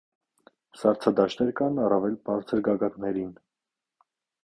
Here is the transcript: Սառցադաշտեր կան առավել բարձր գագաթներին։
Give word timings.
Սառցադաշտեր 0.83 1.53
կան 1.61 1.79
առավել 1.85 2.19
բարձր 2.31 2.65
գագաթներին։ 2.71 3.33